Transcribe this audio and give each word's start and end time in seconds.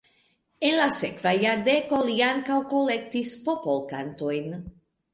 En 0.69 0.77
la 0.79 0.87
sekva 0.99 1.35
jardeko 1.43 2.01
li 2.09 2.17
ankaŭ 2.31 2.59
kolektis 2.75 3.37
popolkantojn. 3.47 4.63